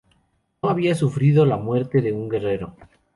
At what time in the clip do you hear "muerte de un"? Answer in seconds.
1.57-2.27